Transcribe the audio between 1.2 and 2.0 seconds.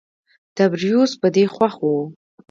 په دې خوښ و.